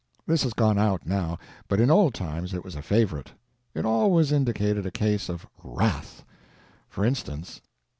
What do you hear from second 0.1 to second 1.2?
This has gone out,